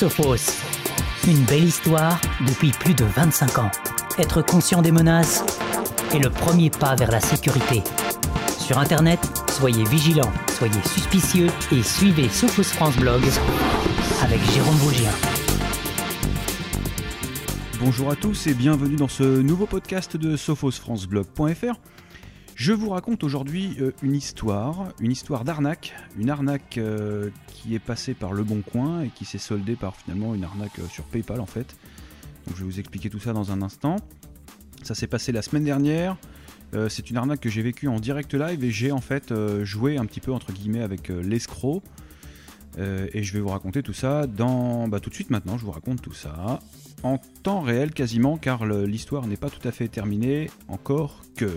[0.00, 0.62] Sophos.
[1.28, 3.70] Une belle histoire depuis plus de 25 ans.
[4.16, 5.44] Être conscient des menaces
[6.14, 7.82] est le premier pas vers la sécurité.
[8.58, 13.22] Sur Internet, soyez vigilants, soyez suspicieux et suivez Sophos France Blog
[14.22, 15.12] avec Jérôme Bougien.
[17.78, 21.78] Bonjour à tous et bienvenue dans ce nouveau podcast de sophosfranceblog.fr.
[22.60, 27.78] Je vous raconte aujourd'hui euh, une histoire, une histoire d'arnaque, une arnaque euh, qui est
[27.78, 31.04] passée par Le Bon Coin et qui s'est soldée par finalement une arnaque euh, sur
[31.04, 31.74] PayPal en fait.
[32.46, 33.96] Donc je vais vous expliquer tout ça dans un instant.
[34.82, 36.18] Ça s'est passé la semaine dernière.
[36.90, 39.32] c'est une arnaque que j'ai vécue en direct live et j'ai en fait
[39.62, 41.82] joué un petit peu entre guillemets avec l'escroc.
[42.78, 45.56] et je vais vous raconter tout ça dans bah, tout de suite maintenant.
[45.56, 46.60] Je vous raconte tout ça
[47.02, 51.50] en temps réel quasiment car l'histoire n'est pas tout à fait terminée encore que.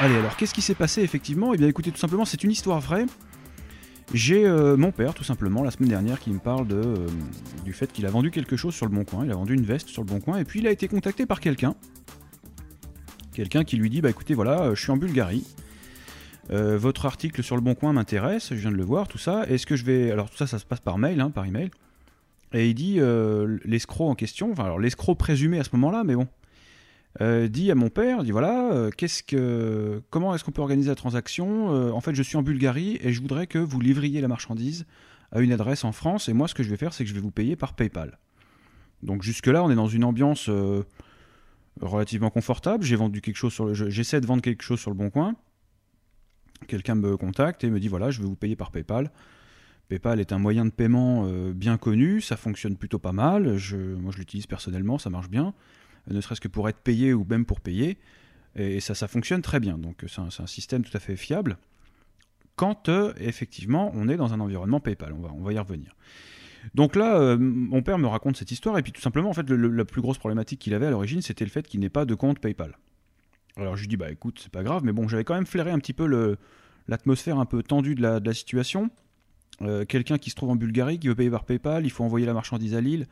[0.00, 1.52] Allez, alors qu'est-ce qui s'est passé effectivement?
[1.52, 3.04] Eh bien écoutez, tout simplement, c'est une histoire vraie.
[4.14, 7.06] J'ai euh, mon père, tout simplement, la semaine dernière, qui me parle euh,
[7.64, 9.24] du fait qu'il a vendu quelque chose sur le Bon Coin.
[9.24, 11.26] Il a vendu une veste sur le Bon Coin, et puis il a été contacté
[11.26, 11.74] par quelqu'un.
[13.32, 15.46] Quelqu'un qui lui dit Bah écoutez, voilà, euh, je suis en Bulgarie.
[16.48, 19.44] votre article sur le Bon Coin m'intéresse, je viens de le voir, tout ça.
[19.48, 20.10] Est-ce que je vais.
[20.10, 21.70] Alors tout ça, ça se passe par mail, hein, par email.
[22.52, 22.98] Et il dit
[23.64, 26.26] L'escroc en question, enfin, alors l'escroc présumé à ce moment-là, mais bon,
[27.20, 30.90] euh, dit à mon père, dit voilà, euh, qu'est-ce que, comment est-ce qu'on peut organiser
[30.90, 34.20] la transaction euh, En fait, je suis en Bulgarie et je voudrais que vous livriez
[34.20, 34.86] la marchandise
[35.32, 36.28] à une adresse en France.
[36.28, 38.18] Et moi, ce que je vais faire, c'est que je vais vous payer par PayPal.
[39.02, 40.48] Donc jusque-là, on est dans une ambiance
[41.80, 42.84] relativement confortable.
[42.84, 45.34] J'ai vendu quelque chose sur le, j'essaie de vendre quelque chose sur le bon coin.
[46.68, 49.10] Quelqu'un me contacte et me dit voilà, je vais vous payer par PayPal.
[49.88, 53.44] PayPal est un moyen de paiement bien connu, ça fonctionne plutôt pas mal.
[53.44, 55.54] Moi, je l'utilise personnellement, ça marche bien
[56.08, 57.98] ne serait-ce que pour être payé ou même pour payer.
[58.56, 59.78] Et ça, ça fonctionne très bien.
[59.78, 61.58] Donc c'est un, système tout à fait fiable.
[62.56, 65.94] Quand euh, effectivement on est dans un environnement PayPal, on va, y revenir.
[66.74, 69.48] Donc là, euh, mon père me raconte cette histoire, et puis tout simplement, en fait,
[69.48, 72.14] la plus grosse problématique qu'il avait à l'origine, c'était le fait qu'il n'ait pas de
[72.14, 72.76] compte PayPal.
[73.56, 75.70] Alors je lui dis, bah écoute, c'est pas grave, mais bon, j'avais quand même flairé
[75.70, 76.36] un petit peu
[76.88, 78.90] l'atmosphère un peu tendue de la, situation.
[79.62, 82.26] Euh, quelqu'un qui se trouve en Bulgarie, qui veut payer par PayPal, il faut envoyer
[82.26, 83.06] la marchandise à Lille.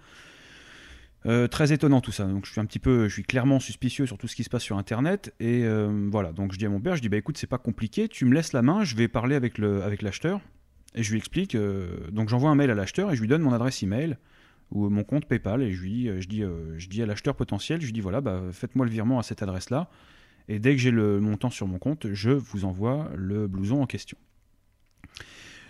[1.27, 2.25] Euh, très étonnant tout ça.
[2.25, 4.51] Donc je suis un petit peu, je suis clairement suspicieux sur tout ce qui se
[4.51, 5.35] passe sur Internet.
[5.41, 7.59] Et euh, voilà, donc je dis à mon père, je dis bah écoute, c'est pas
[7.59, 10.41] compliqué, tu me laisses la main, je vais parler avec le avec l'acheteur
[10.95, 11.55] et je lui explique.
[11.55, 14.17] Euh, donc j'envoie un mail à l'acheteur et je lui donne mon adresse email
[14.71, 16.45] ou mon compte PayPal et je lui je dis
[16.77, 19.43] je dis à l'acheteur potentiel, je lui dis voilà bah faites-moi le virement à cette
[19.43, 19.89] adresse là
[20.49, 23.87] et dès que j'ai le montant sur mon compte, je vous envoie le blouson en
[23.87, 24.19] question.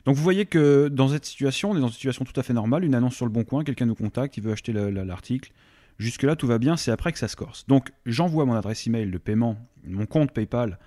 [0.09, 2.55] Donc vous voyez que dans cette situation, on est dans une situation tout à fait
[2.55, 5.53] normale, une annonce sur le bon coin, quelqu'un nous contacte, il veut acheter l'article.
[5.99, 7.67] Jusque-là, tout va bien, c'est après que ça se corse.
[7.67, 10.79] Donc j'envoie mon adresse email de paiement, mon compte PayPal,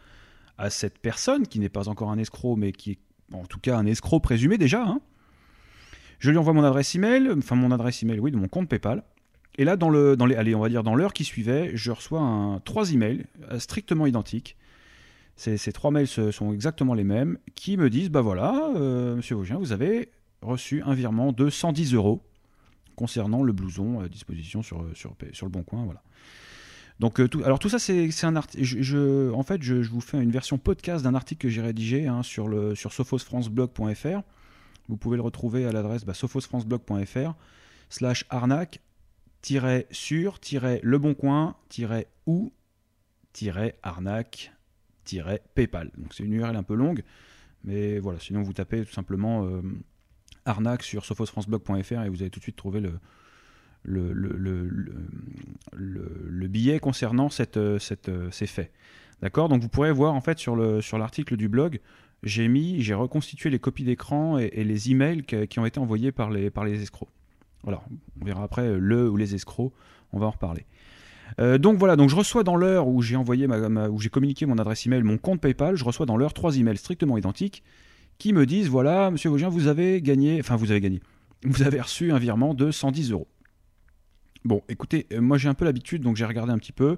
[0.57, 2.99] à cette personne qui n'est pas encore un escroc, mais qui est
[3.31, 4.81] en tout cas un escroc présumé déjà.
[4.83, 5.01] Hein.
[6.17, 9.03] Je lui envoie mon adresse email, enfin mon adresse email, oui, de mon compte PayPal.
[9.59, 11.91] Et là, dans le, dans les, allez, on va dire dans l'heure qui suivait, je
[11.91, 14.57] reçois un, trois emails euh, strictement identiques
[15.35, 19.57] ces, trois mails sont exactement les mêmes, qui me disent, bah voilà, euh, monsieur Vaugien,
[19.57, 20.11] vous avez
[20.41, 22.21] reçu un virement de 110 euros
[22.95, 26.03] concernant le blouson à disposition sur, sur, le bon coin, voilà.
[26.99, 28.63] Donc, euh, tout, alors tout ça, c'est un article.
[29.33, 32.47] En fait, je, vous fais une version podcast d'un article que j'ai rédigé hein, sur,
[32.47, 34.21] le, sur sophosfranceblog.fr.
[34.87, 37.33] Vous pouvez le retrouver à l'adresse bah, sophosfranceblog.fr
[37.89, 38.81] slash arnaque
[39.91, 40.39] sur
[40.83, 41.55] leboncoin
[42.27, 42.53] ou
[43.81, 44.51] arnaque
[45.55, 45.91] PayPal.
[45.97, 47.03] Donc c'est une URL un peu longue,
[47.63, 49.61] mais voilà, sinon vous tapez tout simplement euh,
[50.45, 52.93] arnaque sur sophosfranceblog.fr et vous allez tout de suite trouver le,
[53.83, 54.13] le,
[55.73, 58.71] le, billet concernant cette, euh, cette, euh, ces faits.
[59.21, 59.49] D'accord?
[59.49, 61.79] Donc vous pourrez voir en fait sur l'article sur du blog,
[62.23, 66.29] j'ai mis, j'ai reconstitué les copies d'écran et, les emails qui ont été envoyés par
[66.29, 67.09] les, par les escrocs.
[67.63, 67.83] Voilà,
[68.19, 69.73] on verra après le ou les escrocs,
[70.11, 70.65] on va en reparler.
[71.39, 74.45] Euh, donc voilà, donc je reçois dans l'heure où j'ai envoyé ma, où j'ai communiqué
[74.45, 77.63] mon adresse email, mon compte PayPal, je reçois dans l'heure trois emails strictement identiques
[78.17, 81.01] qui me disent voilà, Monsieur Vaugien, vous avez gagné, enfin vous avez gagné,
[81.43, 83.27] vous avez reçu un virement de 110 euros.
[84.43, 86.97] Bon, écoutez, euh, moi j'ai un peu l'habitude, donc j'ai regardé un petit peu.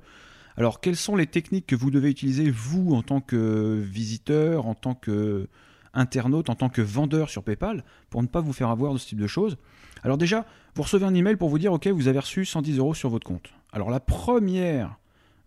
[0.55, 4.75] Alors, quelles sont les techniques que vous devez utiliser vous en tant que visiteur, en
[4.75, 5.47] tant que
[5.95, 9.07] internaute, en tant que vendeur sur PayPal, pour ne pas vous faire avoir de ce
[9.07, 9.57] type de choses?
[10.03, 12.93] Alors déjà, vous recevez un email pour vous dire ok, vous avez reçu 110 euros
[12.93, 13.53] sur votre compte.
[13.73, 14.99] Alors la première,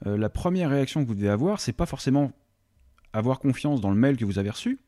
[0.05, 2.33] euh, la première réaction que vous devez avoir, c'est pas forcément
[3.13, 4.81] avoir confiance dans le mail que vous avez reçu,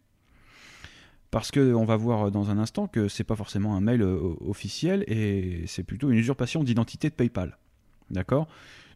[1.30, 5.04] parce qu'on va voir dans un instant que c'est pas forcément un mail euh, officiel
[5.06, 7.56] et c'est plutôt une usurpation d'identité de PayPal.
[8.10, 8.48] D'accord?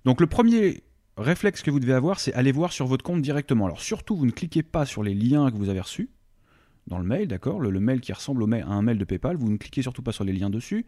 [0.05, 0.83] Donc le premier
[1.17, 3.67] réflexe que vous devez avoir, c'est aller voir sur votre compte directement.
[3.67, 6.11] Alors surtout, vous ne cliquez pas sur les liens que vous avez reçus.
[6.89, 7.61] dans le mail, d'accord?
[7.61, 10.25] Le, mail qui ressemble à un mail de PayPal, vous ne cliquez surtout pas sur
[10.25, 10.85] les liens dessus.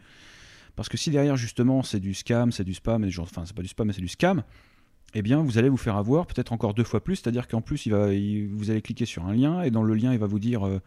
[0.77, 3.69] Parce que si derrière, justement, c'est du scam, c'est du spam, enfin, c'est pas du
[3.69, 4.43] spam, mais c'est du scam,
[5.15, 7.17] eh bien, vous allez vous faire avoir peut-être encore deux fois plus.
[7.17, 10.13] C'est-à-dire qu'en plus, il va, vous allez cliquer sur un lien, et dans le lien,
[10.13, 10.81] il va vous dire euh,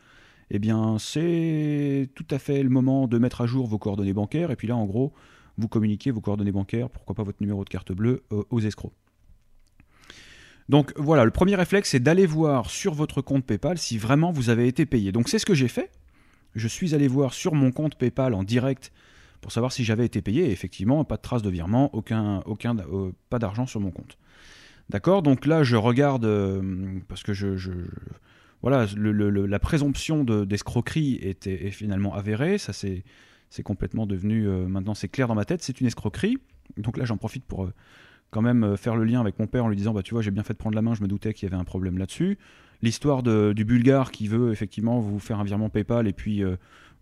[0.51, 4.51] Eh bien, c'est tout à fait le moment de mettre à jour vos coordonnées bancaires.
[4.51, 5.13] Et puis là, en gros,
[5.57, 8.93] vous communiquez vos coordonnées bancaires, pourquoi pas votre numéro de carte bleue, euh, aux escrocs.
[10.69, 14.49] Donc voilà, le premier réflexe, c'est d'aller voir sur votre compte PayPal si vraiment vous
[14.49, 15.13] avez été payé.
[15.13, 15.89] Donc c'est ce que j'ai fait.
[16.55, 18.91] Je suis allé voir sur mon compte PayPal en direct
[19.47, 20.43] pour savoir si j'avais été payé.
[20.43, 24.17] Et effectivement, pas de trace de virement, aucun, aucun, euh, pas d'argent sur mon compte.
[24.89, 25.21] D'accord?
[25.21, 27.55] Donc là, je regarde, euh, parce que je,
[28.61, 32.57] voilà, la présomption d'escroquerie était, est finalement avérée.
[32.57, 36.39] Ça, c'est complètement devenu, euh, maintenant c'est clair dans ma tête, c'est une escroquerie.
[36.75, 37.69] Donc là, j'en profite pour
[38.31, 40.31] quand même faire le lien avec mon père en lui disant, bah tu vois, j'ai
[40.31, 42.37] bien fait de prendre la main, je me doutais qu'il y avait un problème là-dessus.
[42.81, 46.43] L'histoire du Bulgare qui veut effectivement vous faire un virement PayPal et puis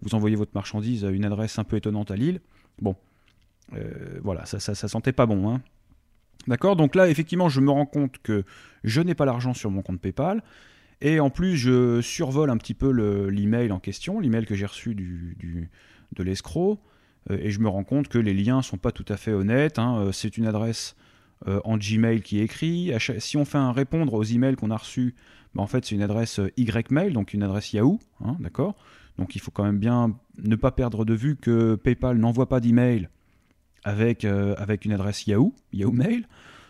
[0.02, 2.42] vous envoyez votre marchandise à une adresse un peu étonnante à Lille.
[2.82, 2.96] Bon,
[3.74, 5.50] euh, voilà, ça, ça, sentait pas bon.
[5.50, 5.62] Hein.
[6.48, 6.76] D'accord?
[6.76, 8.44] Donc là, effectivement, je me rends compte que
[8.84, 10.44] je n'ai pas l'argent sur mon compte PayPal.
[11.02, 12.90] Et en plus, je survole un petit peu
[13.30, 15.70] l'email en question, l'email que j'ai reçu du,
[16.14, 16.80] de l'escroc.
[17.32, 19.80] Euh, et je me rends compte que les liens sont pas tout à fait honnêtes.
[19.80, 19.98] Hein.
[19.98, 20.96] Euh, c'est une adresse
[21.46, 22.92] en Gmail qui est écrit.
[23.20, 25.14] Si on fait un répondre aux emails qu'on a reçus,
[25.54, 28.00] ben, en fait, c'est une adresse Ymail, donc une adresse Yahoo.
[28.24, 28.76] Hein, d'accord?
[29.18, 32.60] Donc il faut quand même bien ne pas perdre de vue que PayPal n'envoie pas
[32.60, 33.10] d'email
[33.84, 36.28] avec, euh, avec une adresse Yahoo, Yahoo Mail.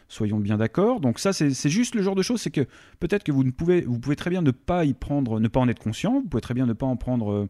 [0.07, 0.99] Soyons bien d'accord.
[0.99, 2.67] Donc ça, c'est juste le genre de choses, c'est que
[2.99, 5.59] peut-être que vous ne pouvez, vous pouvez très bien ne pas y prendre, ne pas
[5.59, 6.21] en être conscient.
[6.21, 7.49] Vous pouvez très bien ne pas en prendre, euh,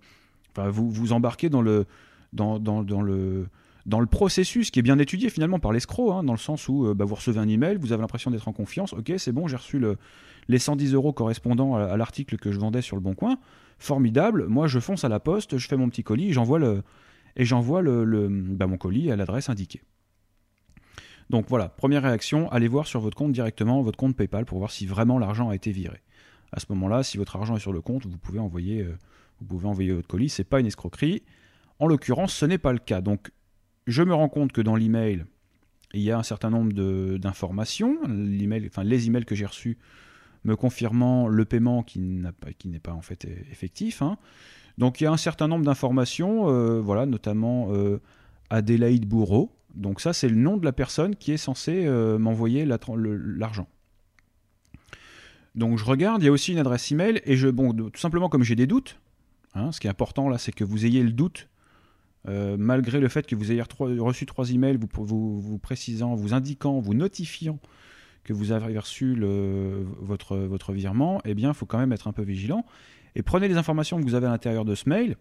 [0.56, 1.86] enfin, vous vous embarquez dans le,
[2.32, 3.48] dans, dans, le,
[3.86, 6.86] dans le processus qui est bien étudié finalement par l'escroc, hein, dans le sens où
[6.86, 9.48] euh, bah, vous recevez un email, vous avez l'impression d'être en confiance, ok c'est bon,
[9.48, 9.98] j'ai reçu le,
[10.48, 13.38] les 110 euros correspondant à, l'article que je vendais sur le Bon Coin,
[13.78, 16.84] formidable, moi je fonce à la poste, je fais mon petit colis, j'envoie le,
[17.36, 19.82] et j'envoie le, bah, mon colis à l'adresse indiquée.
[21.30, 24.72] Donc voilà, première réaction, allez voir sur votre compte directement, votre compte PayPal, pour voir
[24.72, 26.02] si vraiment l'argent a été viré.
[26.52, 28.98] À ce moment-là, si votre argent est sur le compte, vous pouvez envoyer, euh,
[29.40, 31.24] vous pouvez envoyer votre colis, c'est pas une escroquerie.
[31.80, 33.02] En l'occurrence, ce n'est pas le cas.
[33.02, 33.32] Donc
[33.88, 35.26] je me rends compte que dans l'email,
[35.94, 36.74] il y a un certain nombre
[37.18, 37.98] d'informations.
[38.04, 39.78] Enfin, les emails que j'ai reçus
[40.46, 44.02] me confirmant le paiement qui n'est pas, en fait effectif.
[44.02, 44.18] Hein.
[44.78, 48.00] Donc il y a un certain nombre d'informations, euh, voilà, notamment euh,
[48.50, 49.52] Adélaïde Bourreau.
[49.74, 53.68] Donc ça, c'est le nom de la personne qui est censée euh, m'envoyer l'argent.
[55.56, 58.30] Donc je regarde, il y a aussi une adresse email et je, bon, tout simplement
[58.30, 59.00] comme j'ai des doutes.
[59.56, 61.50] Hein, ce qui est important là, c'est que vous ayez le doute
[62.58, 67.60] malgré le fait que vous ayez reçu trois emails vous, précisant, vous indiquant, vous notifiant
[68.26, 69.18] que vous avez reçu
[70.02, 72.66] votre, votre virement, eh bien, il faut quand même être un peu vigilant.
[73.16, 75.16] Et prenez les informations que vous avez à l'intérieur de ce mail,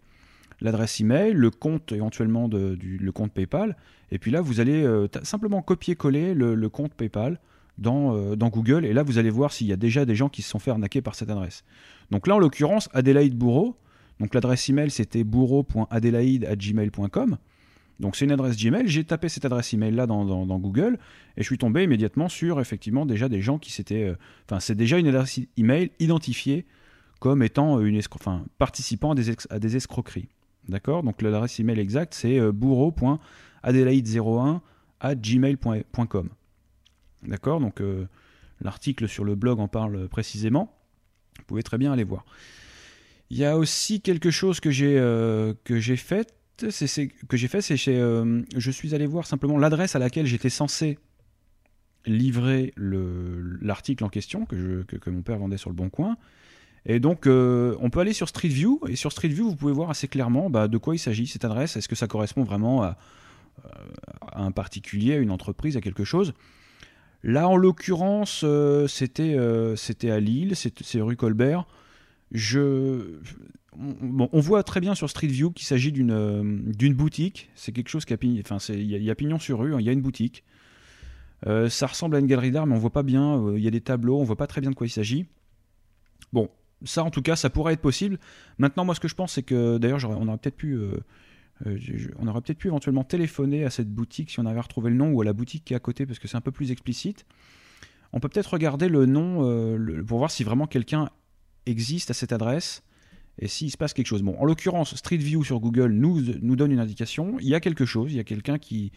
[0.61, 3.77] l'adresse email, le compte éventuellement du le compte PayPal,
[4.11, 7.39] et puis là, vous allez euh, simplement copier-coller le, compte PayPal
[7.79, 10.29] dans, euh, dans, Google, et là, vous allez voir s'il y a déjà des gens
[10.29, 11.65] qui se sont fait arnaquer par cette adresse.
[12.11, 13.77] Donc là, en l'occurrence, Adélaïde Bourreau,
[14.21, 17.39] donc l'adresse email c'était bourreau.adelaide.gmail.com.
[18.01, 18.89] Donc c'est une adresse Gmail.
[18.89, 20.99] J'ai tapé cette adresse email là dans, Google
[21.37, 24.05] et je suis tombé immédiatement sur effectivement déjà des gens qui s'étaient.
[24.05, 26.67] Euh, enfin, c'est déjà une adresse email identifiée
[27.21, 30.29] comme étant une enfin, participant à des, à des escroqueries.
[30.69, 31.03] D'accord?
[31.03, 34.61] Donc l'adresse email exacte c'est euh, bourreau.adelaide01
[35.01, 36.29] à gmail.com.
[37.23, 37.61] D'accord?
[37.61, 38.07] Donc euh,
[38.61, 40.77] l'article sur le blog en parle précisément.
[41.39, 42.25] Vous pouvez très bien aller voir.
[43.31, 46.35] Il y a aussi quelque chose euh, que j'ai fait,
[46.71, 50.51] c'est que j'ai fait, c'est euh, je suis allé voir simplement l'adresse à laquelle j'étais
[50.51, 50.99] censé
[52.07, 56.17] livrer l'article en question que, mon père vendait sur le Bon Coin.
[56.87, 59.73] Et donc, euh, on peut aller sur Street View, et sur Street View, vous pouvez
[59.73, 61.77] voir assez clairement bah, de quoi il s'agit, cette adresse.
[61.77, 62.99] Est-ce que ça correspond vraiment à,
[64.21, 66.35] à, un particulier, à une entreprise, à quelque chose?
[67.23, 68.45] Là, en l'occurrence,
[68.87, 71.67] c'était à Lille, c'est rue Colbert
[73.79, 77.51] on, voit très bien sur Street View qu'il s'agit d'une euh, boutique.
[77.55, 79.75] C'est quelque chose qui a enfin il y, a pignon sur rue.
[79.75, 80.45] Hein, il y a une boutique.
[81.47, 83.39] Euh, ça ressemble à une galerie d'art, mais on voit pas bien.
[83.39, 85.27] Euh, il y a des tableaux, on voit pas très bien de quoi il s'agit.
[86.33, 86.49] Bon,
[86.85, 88.19] ça en tout cas, ça pourrait être possible.
[88.59, 90.79] Maintenant, moi, ce que je pense, c'est que d'ailleurs, on aurait peut-être pu,
[91.65, 95.11] on aurait peut-être pu éventuellement téléphoner à cette boutique si on avait retrouvé le nom
[95.13, 97.27] ou à la boutique qui est à côté, parce que c'est un peu plus explicite.
[98.13, 99.39] On peut peut-être regarder le nom
[100.07, 101.11] pour voir si vraiment quelqu'un
[101.67, 102.83] existe à cette adresse
[103.39, 104.23] et s'il se passe quelque chose.
[104.23, 106.21] Bon, en l'occurrence, Street View sur Google nous,
[106.57, 107.37] donne une indication.
[107.41, 108.93] Il y a quelque chose, il y a quelqu'un qui.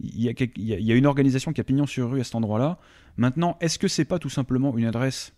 [0.00, 2.80] Il y, a, une organisation qui a pignon sur rue à cet endroit-là.
[3.16, 5.34] Maintenant, est-ce que c'est pas tout simplement une adresse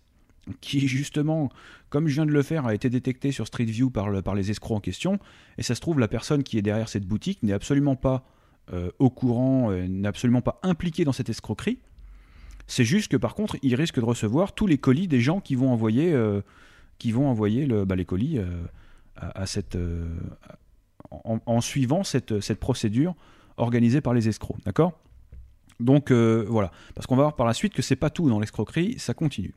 [0.61, 1.51] qui justement,
[1.89, 4.77] comme je viens de le faire, a été détecté sur Street View par, les escrocs
[4.77, 5.19] en question.
[5.59, 8.25] Et ça se trouve, la personne qui est derrière cette boutique n'est absolument pas
[8.73, 11.77] euh, au courant, euh, n'est absolument pas impliqué dans cette escroquerie.
[12.67, 15.55] C'est juste que par contre, il risque de recevoir tous les colis des gens qui
[15.55, 16.41] vont envoyer, euh,
[17.85, 18.39] bah, les colis
[19.15, 19.77] à, cette,
[21.09, 23.15] en, suivant cette, procédure
[23.55, 24.57] organisée par les escrocs.
[24.65, 24.99] D'accord?
[25.79, 28.99] Donc voilà, parce qu'on va voir par la suite que c'est pas tout dans l'escroquerie,
[28.99, 29.55] ça continue.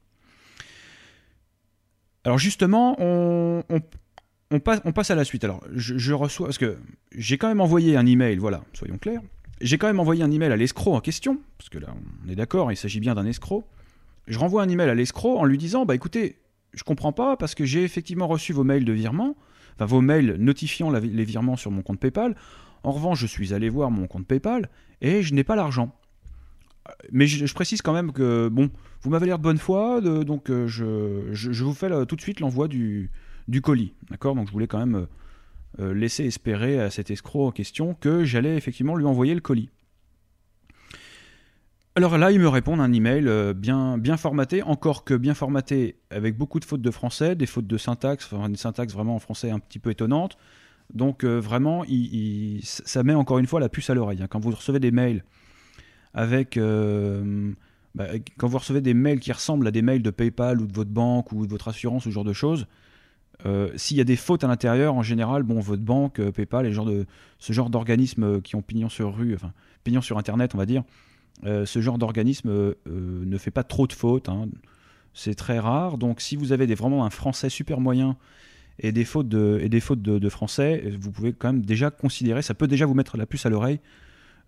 [2.25, 5.45] Alors justement, on, passe, on passe à la suite.
[5.45, 6.79] Alors je, reçois, parce que
[7.12, 9.23] j'ai quand même envoyé un email, voilà, soyons clairs.
[9.61, 11.88] J'ai quand même envoyé un email à l'escroc en question, parce que là
[12.25, 13.64] on est d'accord, il s'agit bien d'un escroc.
[14.26, 16.37] Je renvoie un email à l'escroc en lui disant, bah écoutez,
[16.73, 19.37] je comprends pas parce que j'ai effectivement reçu vos mails de virement,
[19.75, 22.37] enfin vos mails notifiant les virements sur mon compte PayPal.
[22.83, 24.69] En revanche, je suis allé voir mon compte PayPal
[25.00, 25.95] et je n'ai pas l'argent
[27.12, 28.71] mais je, précise quand même que bon,
[29.02, 32.69] vous m'avez l'air de bonne foi, donc euh, je, vous fais tout de suite l'envoi
[32.69, 33.11] du,
[33.62, 34.35] colis, d'accord?
[34.35, 35.07] Donc je voulais quand même
[35.79, 39.71] euh, laisser espérer à cet escroc en question que j'allais effectivement lui envoyer le colis.
[41.97, 45.97] Alors là, il me répond un email euh, bien, bien formaté, encore que bien formaté
[46.11, 49.50] avec beaucoup de fautes de français, des fautes de syntaxe, enfin, une vraiment en français
[49.50, 50.37] un petit peu étonnante.
[50.95, 51.85] Donc vraiment,
[52.65, 54.23] ça met encore une fois la puce à l'oreille.
[54.23, 54.27] Hein.
[54.29, 55.23] Quand vous recevez des mails
[56.15, 57.53] avec euh,
[57.95, 58.07] bah,
[58.39, 60.91] quand vous recevez des mails qui ressemblent à des mails de PayPal ou de votre
[60.91, 62.67] banque ou de votre assurance ou ce genre de choses,
[63.47, 66.73] euh, s'il y a des fautes à l'intérieur, en général, bon, votre banque, euh, PayPal,
[67.38, 69.37] ce genre d'organismes qui ont pignon sur rue,
[69.85, 70.82] pignon sur Internet, on va dire,
[71.42, 74.28] ce genre d'organisme ne fait pas trop de fautes.
[74.28, 74.49] Hein.
[75.14, 75.99] C'est très rare.
[75.99, 78.16] Donc, si vous avez vraiment un français super moyen
[78.78, 82.94] et des fautes de, français, vous pouvez quand même déjà considérer, ça peut déjà vous
[82.94, 83.80] mettre la puce à l'oreille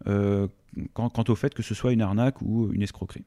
[0.06, 0.48] euh,
[0.94, 3.24] quant, au fait que ce soit une arnaque ou une escroquerie.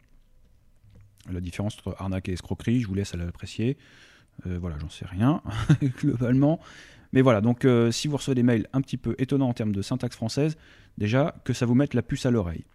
[1.32, 3.78] La différence entre arnaque et escroquerie, je vous laisse à l'apprécier.
[4.46, 5.42] Euh, voilà, j'en sais rien,
[6.00, 6.60] globalement.
[7.14, 9.72] Mais voilà, donc euh, si vous recevez des mails un petit peu étonnants en termes
[9.72, 10.58] de syntaxe française,
[10.98, 12.66] déjà que ça vous mette la puce à l'oreille.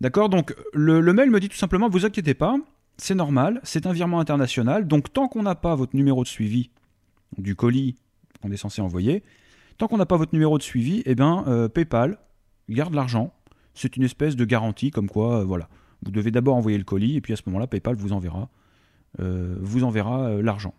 [0.00, 2.56] D'accord Donc le, mail me dit tout simplement, vous inquiétez pas,
[2.96, 6.70] c'est normal, c'est un virement international, donc tant qu'on n'a pas votre numéro de suivi
[7.38, 7.96] du colis
[8.42, 9.22] qu'on est censé envoyer,
[9.78, 12.18] tant qu'on n'a pas votre numéro de suivi, eh bien PayPal
[12.68, 13.32] garde l'argent.
[13.74, 15.68] C'est une espèce de garantie comme quoi, euh, voilà,
[16.02, 18.48] vous devez d'abord envoyer le colis et puis à ce moment-là, PayPal vous enverra,
[19.20, 20.74] euh, vous enverra euh, l'argent.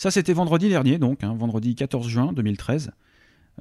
[0.00, 2.92] Ça, c'était vendredi dernier, donc, hein, vendredi 14 juin 2013,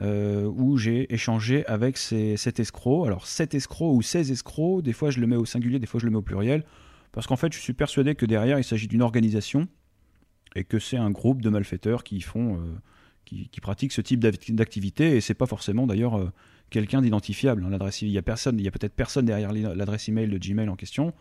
[0.02, 3.06] où j'ai échangé avec ces, cet escroc.
[3.06, 6.00] Alors, cet escroc ou 16 escrocs, des fois je le mets au singulier, des fois
[6.00, 6.64] je le mets au pluriel,
[7.12, 9.68] parce qu'en fait, je suis persuadé que derrière, il s'agit d'une organisation
[10.56, 12.58] et que c'est un groupe de malfaiteurs qui font
[13.26, 16.32] qui, pratiquent ce type d'activité et c'est pas forcément d'ailleurs euh,
[16.70, 17.66] quelqu'un d'identifiable.
[17.66, 17.70] Hein.
[17.70, 20.70] L'adresse, il y a personne, il y a peut-être personne derrière l'adresse email de Gmail
[20.70, 21.14] en question.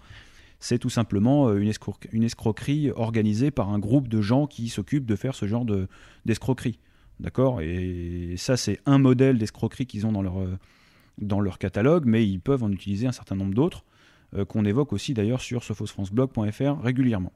[0.61, 5.17] C'est tout simplement euh, une, escroquerie organisée par un groupe de gens qui s'occupent de
[5.17, 5.65] faire ce genre
[6.25, 6.81] d'escroquerie.
[7.21, 7.61] D'accord?
[7.61, 10.59] Et ça, c'est un modèle d'escroquerie qu'ils ont dans leur, euh,
[11.19, 13.85] dans leur catalogue, mais ils peuvent en utiliser un certain nombre d'autres,
[14.49, 17.33] qu'on évoque aussi d'ailleurs sur sophosfranceblog.fr régulièrement.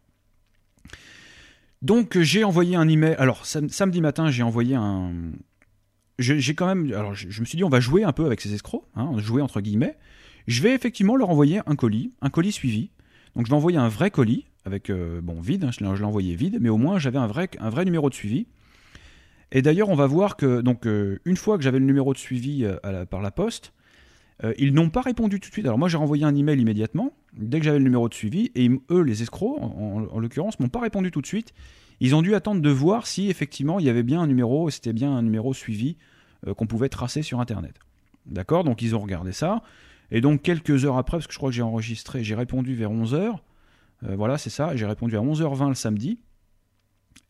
[1.82, 3.16] Donc j'ai envoyé un email.
[3.18, 5.10] Alors samedi matin, j'ai envoyé un.
[6.18, 6.92] J'ai quand même.
[6.92, 9.42] Alors je, me suis dit, on va jouer un peu avec ces escrocs, hein, jouer
[9.42, 9.96] entre guillemets.
[10.46, 12.90] Je vais effectivement leur envoyer un colis, un colis suivi.
[13.36, 15.64] Donc je vais envoyer un vrai colis avec euh, bon vide.
[15.64, 18.14] Hein, je l'ai envoyé vide, mais au moins j'avais un vrai, un vrai numéro de
[18.14, 18.46] suivi.
[19.50, 22.18] Et d'ailleurs, on va voir que donc euh, une fois que j'avais le numéro de
[22.18, 23.72] suivi euh, par la poste,
[24.58, 25.66] ils n'ont pas répondu tout de suite.
[25.66, 28.68] Alors moi j'ai renvoyé un email immédiatement, dès que j'avais le numéro de suivi, et
[28.90, 31.52] eux, les escrocs, en, en, l'occurrence, m'ont pas répondu tout de suite.
[32.00, 34.92] Ils ont dû attendre de voir si effectivement il y avait bien un numéro, c'était
[34.92, 35.96] bien un numéro suivi
[36.56, 37.76] qu'on pouvait tracer sur Internet.
[38.26, 38.64] D'accord?
[38.64, 39.62] Donc ils ont regardé ça.
[40.12, 42.92] Et donc quelques heures après, parce que je crois que j'ai enregistré, j'ai répondu vers
[42.92, 43.38] 11h.
[44.04, 44.76] Euh, voilà, c'est ça.
[44.76, 46.20] J'ai répondu à 11h20 le samedi.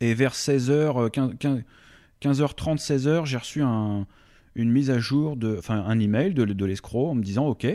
[0.00, 4.06] Et vers 16h, 15, h 30 16h, j'ai reçu un,
[4.56, 7.66] une mise à jour, de, enfin un email de, l'escroc en me disant ok,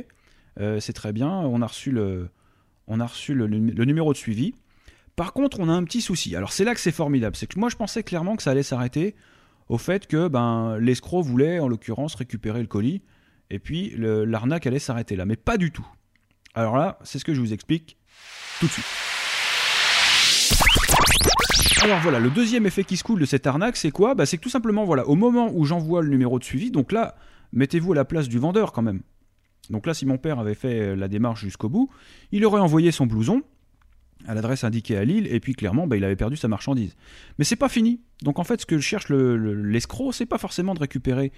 [0.59, 2.29] euh, c'est très bien, on a reçu, le,
[2.87, 4.55] on a reçu le, numéro de suivi.
[5.15, 6.35] Par contre, on a un petit souci.
[6.35, 8.61] Alors c'est là que c'est formidable, c'est que moi je pensais clairement que ça allait
[8.63, 9.15] s'arrêter
[9.69, 13.01] au fait que ben, l'escroc voulait en l'occurrence récupérer le colis
[13.49, 15.87] et puis l'arnaque allait s'arrêter là, mais pas du tout.
[16.53, 17.97] Alors là, c'est ce que je vous explique
[18.59, 18.85] tout de suite.
[21.83, 24.15] Alors voilà, le deuxième effet qui se coule de cette arnaque, c'est quoi?
[24.15, 26.91] Bah, C'est que tout simplement, voilà, au moment où j'envoie le numéro de suivi, donc
[26.91, 27.15] là,
[27.53, 29.01] mettez-vous à la place du vendeur quand même.
[29.69, 31.89] Donc là, si mon père avait fait euh, la démarche jusqu'au bout,
[32.31, 33.43] il aurait envoyé son blouson
[34.27, 36.95] à l'adresse indiquée à Lille, et puis clairement, bah, il avait perdu sa marchandise.
[37.37, 38.01] Mais c'est pas fini.
[38.23, 41.31] Donc en fait, ce que cherche l'escroc, c'est pas forcément de récupérer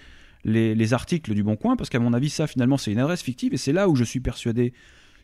[0.43, 3.21] les, les, articles du Bon Coin, parce qu'à mon avis, ça finalement, c'est une adresse
[3.21, 4.73] fictive, et c'est là où je suis persuadé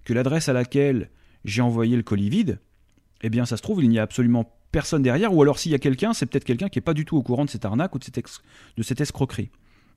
[0.04, 1.10] que l'adresse à laquelle
[1.46, 2.60] j'ai envoyé le colis vide,
[3.22, 5.76] eh bien ça se trouve, il n'y a absolument personne derrière, ou alors s'il y
[5.76, 7.96] a quelqu'un, c'est peut-être quelqu'un qui n'est pas du tout au courant de cette arnaque
[7.96, 8.22] ou de cette,
[8.78, 9.50] de cette escroquerie.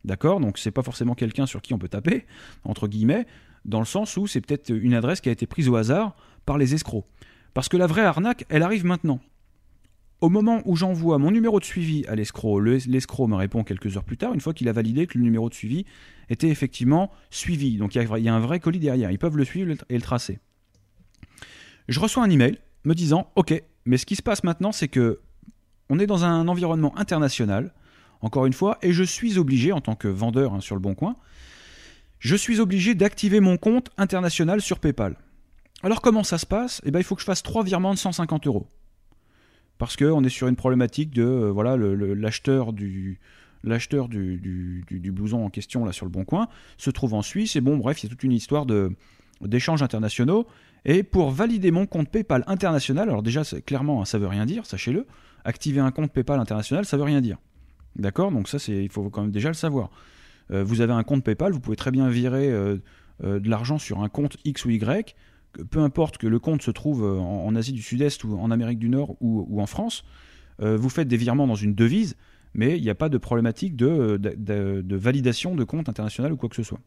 [0.04, 0.38] D'accord?
[0.40, 2.26] Donc c'est pas forcément quelqu'un sur qui on peut taper,
[2.64, 3.26] entre guillemets,
[3.64, 6.14] dans le sens où c'est peut-être une adresse qui a été prise au hasard
[6.46, 7.04] par les escrocs.
[7.54, 9.20] Parce que la vraie arnaque, elle arrive maintenant.
[10.20, 14.04] Au moment où j'envoie mon numéro de suivi à l'escroc, l'escroc me répond quelques heures
[14.04, 15.84] plus tard, une fois qu'il a validé que le numéro de suivi
[16.28, 17.76] était effectivement suivi.
[17.76, 20.40] Donc il y, a un vrai colis derrière, ils peuvent le suivre et le tracer.
[21.86, 25.20] Je reçois un email me disant Ok, mais ce qui se passe maintenant, c'est que
[25.88, 27.72] on est dans un environnement international,
[28.20, 30.94] encore une fois, et je suis obligé, en tant que vendeur hein, sur le Bon
[30.94, 31.16] Coin,
[32.18, 35.16] je suis obligé d'activer mon compte international sur PayPal.
[35.84, 36.80] Alors comment ça se passe?
[36.84, 38.66] Eh bien, il faut que je fasse trois virements de 150 euros.
[39.78, 43.20] Parce qu'on est sur une problématique de euh, voilà l'acheteur du
[43.64, 47.56] l'acheteur blouson en question là sur le bon coin se trouve en Suisse.
[47.56, 48.66] Et bon bref il y a toute une histoire
[49.40, 50.46] d'échanges internationaux.
[50.84, 55.06] Et pour valider mon compte PayPal international alors déjà clairement ça veut rien dire sachez-le.
[55.44, 57.38] Activer un compte PayPal international ça veut rien dire.
[57.96, 58.32] D'accord?
[58.32, 59.90] Donc ça c'est il faut quand même déjà le savoir.
[60.50, 62.78] Euh, vous avez un compte PayPal vous pouvez très bien virer euh,
[63.22, 65.14] de l'argent sur un compte X ou Y
[65.70, 68.78] peu importe que le compte se trouve euh, en, Asie du Sud-Est ou en Amérique
[68.78, 70.04] du Nord ou, en France,
[70.60, 72.16] euh, vous faites des virements dans une devise,
[72.54, 76.56] mais il n'y a pas de problématique de, validation de compte international ou quoi que
[76.56, 76.80] ce soit.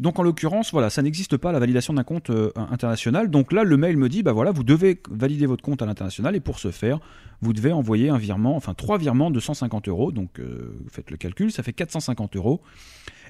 [0.00, 3.30] Donc en l'occurrence, voilà, ça n'existe pas la validation d'un compte euh, international.
[3.30, 6.34] Donc là, le mail me dit, bah voilà, vous devez valider votre compte à l'international
[6.34, 6.98] et pour ce faire,
[7.40, 10.10] vous devez envoyer un virement, enfin trois virements de 150 euros.
[10.10, 12.60] Donc vous faites le calcul, ça fait 450 euros.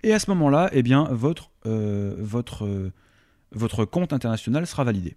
[0.05, 2.91] Et à ce moment-là, eh bien votre votre
[3.55, 5.17] votre compte international sera validé.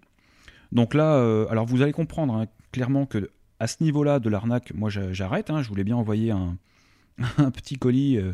[0.72, 3.30] Donc là, euh, alors vous allez comprendre hein, clairement que
[3.60, 5.50] à ce niveau-là de l'arnaque, moi j'arrête.
[5.50, 5.62] Hein.
[5.62, 6.30] je voulais bien envoyer
[7.38, 8.32] un, petit colis, euh,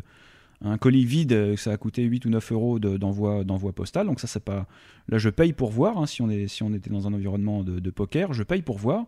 [0.61, 4.07] un colis vide, euh, ça a coûté 8 ou 9 euros d'envoi postal.
[4.07, 4.67] Donc ça c'est pas.
[5.09, 5.97] Là je paye pour voir.
[5.97, 9.05] Hein, si on était dans un environnement de, de, poker, je paye pour voir.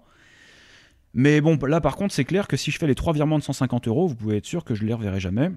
[1.14, 3.44] Mais bon, là par contre c'est clair que si je fais les trois virements de
[3.44, 5.52] 150 euros, vous pouvez être sûr que je les reverrai jamais.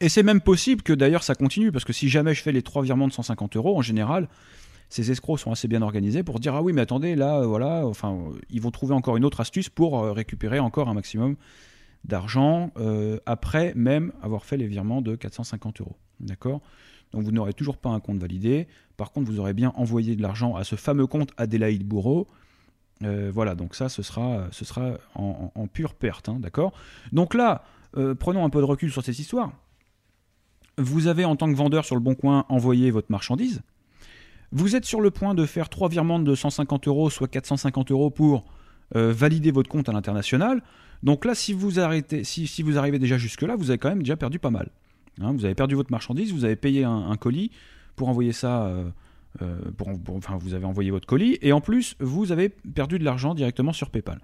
[0.00, 2.62] Et c'est même possible que d'ailleurs ça continue, parce que si jamais je fais les
[2.62, 4.28] trois virements de 150 euros, en général,
[4.88, 7.86] ces escrocs sont assez bien organisés pour dire ah oui mais attendez là euh, voilà
[7.86, 11.36] enfin euh, ils vont trouver encore une autre astuce pour euh, récupérer encore un maximum
[12.04, 12.70] d'argent
[13.26, 15.96] après même avoir fait les virements de 450 euros.
[16.20, 16.60] D'accord?
[17.10, 18.68] Donc vous n'aurez toujours pas un compte validé.
[18.96, 22.28] Par contre vous aurez bien envoyé de l'argent à ce fameux compte Adélaïde Bourreau.
[23.00, 24.46] Voilà donc ça ce sera
[25.16, 26.74] en, pure perte hein, d'accord?
[27.10, 27.64] Donc là
[28.20, 29.50] prenons un peu de recul sur cette histoire
[30.78, 33.62] vous avez en tant que vendeur sur le bon coin envoyé votre marchandise.
[34.52, 38.10] Vous êtes sur le point de faire trois virements de 150 euros, soit 450 euros
[38.10, 38.44] pour
[38.94, 40.62] euh, valider votre compte à l'international.
[41.02, 44.16] Donc là, si vous, arrêtez, si, vous arrivez déjà jusque-là, vous avez quand même déjà
[44.16, 44.70] perdu pas mal.
[45.20, 45.32] Hein.
[45.32, 47.50] vous avez perdu votre marchandise, vous avez payé un, colis
[47.96, 48.66] pour envoyer ça.
[48.66, 48.88] Euh,
[49.42, 49.58] euh,
[50.08, 53.72] enfin, vous avez envoyé votre colis et en plus, vous avez perdu de l'argent directement
[53.72, 54.20] sur PayPal.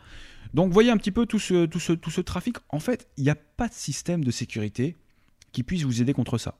[0.54, 2.56] Donc, voyez un petit peu tout ce, trafic.
[2.68, 4.96] En fait, il n'y a pas de système de sécurité
[5.52, 6.56] qui puisse vous aider contre ça.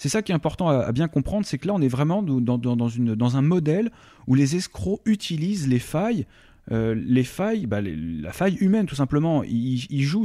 [0.00, 3.36] C'est ça qui est important à, bien comprendre, c'est que là on est vraiment dans,
[3.36, 3.90] un modèle
[4.26, 6.26] où les escrocs utilisent les failles,
[6.72, 9.42] euh, les failles, bah, la faille humaine tout simplement.
[9.44, 10.24] Ils, jouent,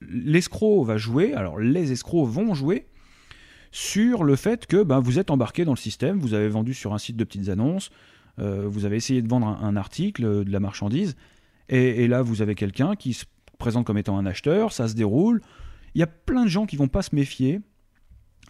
[0.00, 2.86] l'escroc va jouer, alors les escrocs vont jouer
[3.70, 6.92] sur le fait que bah, vous êtes embarqué dans le système, vous avez vendu sur
[6.92, 7.90] un site de petites annonces,
[8.40, 11.14] euh, vous avez essayé de vendre un, article, euh, de la marchandise,
[11.68, 13.24] et là vous avez quelqu'un qui se
[13.58, 15.40] présente comme étant un acheteur, ça se déroule,
[15.94, 17.60] il y a plein de gens qui vont pas se méfier.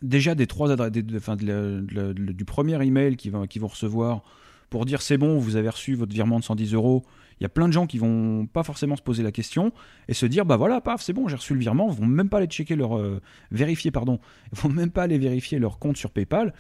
[0.00, 4.22] Déjà des trois adresses, du premier email qu'ils vont, recevoir
[4.68, 7.04] pour dire c'est bon, vous avez reçu votre virement de 110 euros.
[7.38, 9.72] Il y a plein de gens qui vont pas forcément se poser la question
[10.08, 11.90] et se dire bah voilà, paf, c'est bon, j'ai reçu le virement.
[11.90, 14.18] Ils vont même pas aller checker leur euh, vérifier, pardon,
[14.52, 16.54] vont même pas aller vérifier leur compte sur PayPal.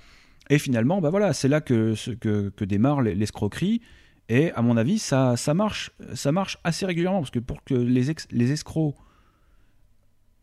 [0.50, 3.80] Et finalement, bah voilà, c'est là que, que, démarre l'escroquerie.
[4.28, 7.74] Et à mon avis, ça, ça, marche, ça marche assez régulièrement parce que pour que
[7.74, 8.94] les escrocs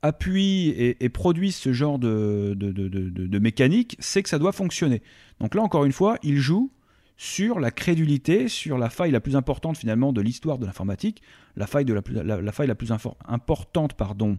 [0.01, 5.01] appuie et, produit ce genre de, de, mécanique, c'est que ça doit fonctionner.
[5.39, 6.71] Donc là, encore une fois, il joue
[7.17, 11.21] sur la crédulité, sur la faille la plus importante finalement de l'histoire de l'informatique,
[11.57, 12.93] la faille, de la, faille la plus
[13.27, 14.37] importante, pardon,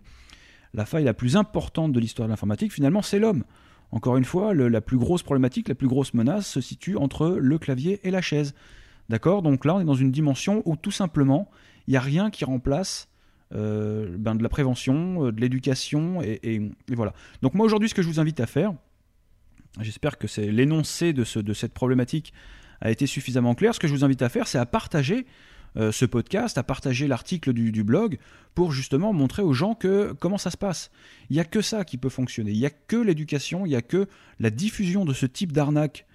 [0.73, 3.45] la faille la plus importante de l'histoire de l'informatique, finalement, c'est l'homme.
[3.93, 7.59] Encore une fois, la plus grosse problématique, la plus grosse menace se situe entre le
[7.59, 8.55] clavier et la chaise.
[9.11, 9.43] D'accord?
[9.43, 11.51] Donc là, on est dans une dimension où tout simplement,
[11.87, 13.10] il n'y a rien qui remplace
[13.55, 17.13] euh, ben, de la prévention, euh, de l'éducation, et, voilà.
[17.43, 18.73] Donc moi aujourd'hui, ce que je vous invite à faire,
[19.81, 22.33] j'espère que c'est l'énoncé de, ce, de cette problématique
[22.81, 23.75] a été suffisamment clair.
[23.75, 25.27] Ce que je vous invite à faire, c'est à partager
[25.77, 28.19] euh, ce podcast, à partager l'article du, blog
[28.55, 30.91] pour justement montrer aux gens que comment ça se passe.
[31.29, 32.51] Il n'y a que ça qui peut fonctionner.
[32.51, 34.09] Il n'y a que l'éducation, il n'y a que
[34.41, 36.07] la diffusion de ce type d'arnaque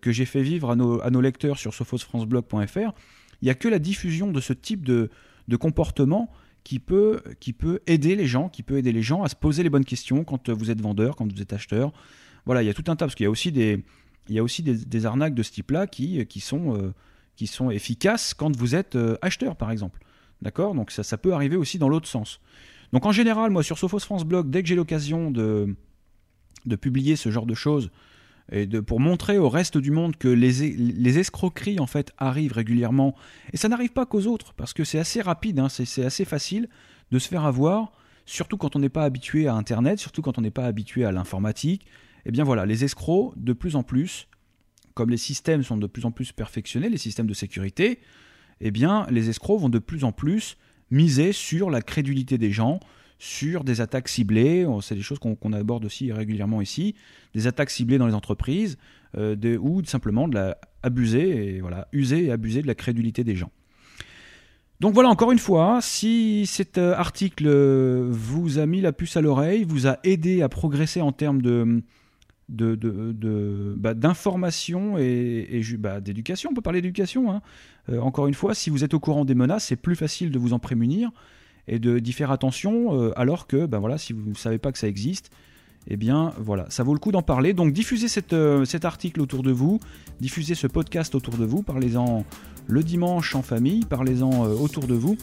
[0.00, 3.66] que j'ai fait vivre à nos, à nos, lecteurs sur sophosfranceblog.fr Il n'y a que
[3.66, 5.10] la diffusion de ce type de,
[5.58, 6.30] comportement
[6.70, 9.64] qui peut, qui peut aider les gens, qui peut aider les gens à se poser
[9.64, 11.92] les bonnes questions quand vous êtes vendeur, quand vous êtes acheteur.
[12.46, 13.82] Voilà, il y a tout un tas, parce qu'il y a aussi des,
[14.28, 16.94] il y a aussi des, arnaques de ce type-là qui, qui, sont, euh,
[17.34, 19.98] qui sont efficaces quand vous êtes euh, acheteur, par exemple.
[20.42, 20.76] D'accord?
[20.76, 22.38] Donc ça, ça peut arriver aussi dans l'autre sens.
[22.92, 25.74] Donc en général, moi sur Sophos France Blog, dès que j'ai l'occasion de,
[26.66, 27.90] de publier ce genre de choses,
[28.50, 33.14] et pour montrer au reste du monde que les, les escroqueries en fait arrivent régulièrement,
[33.52, 36.68] et ça n'arrive pas qu'aux autres, parce que c'est assez rapide, hein, c'est assez facile
[37.10, 37.92] de se faire avoir,
[38.26, 41.12] surtout quand on n'est pas habitué à Internet, surtout quand on n'est pas habitué à
[41.12, 41.82] l'informatique.
[41.82, 44.28] Et eh bien voilà, les escrocs, de plus en plus,
[44.94, 48.00] comme les systèmes sont de plus en plus perfectionnés, les systèmes de sécurité,
[48.60, 50.56] eh bien les escrocs vont de plus en plus
[50.90, 52.80] miser sur la crédulité des gens,
[53.20, 56.94] sur des attaques ciblées, c'est des choses qu'on aborde aussi régulièrement ici,
[57.34, 58.78] des attaques ciblées dans les entreprises,
[59.16, 63.36] euh, ou simplement de la abuser, et voilà, user et abuser de la crédulité des
[63.36, 63.50] gens.
[64.80, 67.46] Donc voilà, encore une fois, si cet euh, article
[68.08, 71.82] vous a mis la puce à l'oreille, vous a aidé à progresser en termes de,
[72.48, 77.30] d'information de, de, et, bah, d'éducation, on peut parler d'éducation.
[77.30, 77.42] Hein.
[77.90, 80.38] Euh, encore une fois, si vous êtes au courant des menaces, c'est plus facile de
[80.38, 81.10] vous en prémunir
[81.70, 84.78] et d'y faire attention, euh, alors que ben voilà, si vous ne savez pas que
[84.78, 85.30] ça existe,
[85.86, 87.54] eh bien voilà, ça vaut le coup d'en parler.
[87.54, 89.78] Donc diffusez euh, cet article autour de vous,
[90.20, 92.24] diffusez ce podcast autour de vous, parlez-en
[92.66, 95.16] le dimanche en famille, parlez-en euh, autour de vous,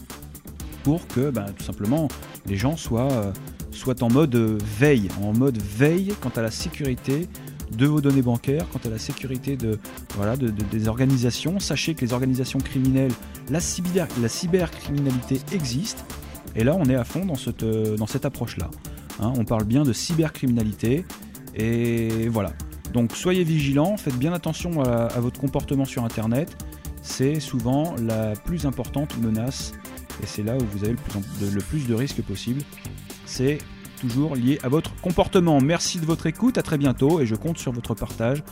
[0.84, 2.08] pour que ben, tout simplement
[2.46, 3.32] les gens soient,
[3.70, 7.28] soient en mode veille, en mode veille quant à la sécurité
[7.70, 9.78] de vos données bancaires, quant à la sécurité de,
[10.16, 11.60] voilà, de, des organisations.
[11.60, 13.12] Sachez que les organisations criminelles,
[13.50, 16.06] la, cyber, la cybercriminalité existe
[16.58, 18.68] et là, on est à fond dans cette, euh, dans cette approche-là.
[19.20, 19.32] Hein.
[19.36, 21.04] on parle bien de cybercriminalité.
[21.54, 22.52] Et voilà.
[22.92, 26.56] Donc soyez vigilants, faites bien attention à, votre comportement sur Internet.
[27.00, 29.72] C'est souvent la plus importante menace.
[30.20, 30.96] Et c'est là où vous avez
[31.40, 32.60] le plus, de risques possible.
[33.24, 33.58] C'est
[34.00, 35.60] toujours lié à votre comportement.
[35.60, 38.42] Merci de votre écoute, à très bientôt et je compte sur votre partage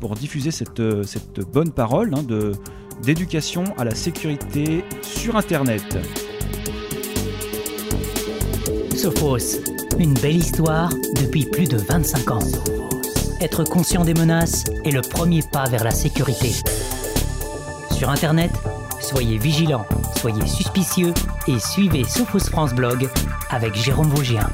[0.00, 2.24] pour diffuser cette, euh, cette bonne parole hein,
[3.02, 5.96] d'éducation à la sécurité sur Internet.
[9.04, 9.60] Sophos,
[9.98, 10.88] une belle histoire
[11.20, 12.38] depuis plus de 25 ans.
[13.38, 16.52] Être conscient des menaces est le premier pas vers la sécurité.
[17.90, 18.50] Sur Internet,
[19.02, 19.84] soyez vigilants,
[20.16, 21.12] soyez suspicieux
[21.48, 23.10] et suivez Sophos France Blog
[23.50, 24.48] avec Jérôme Vaugien.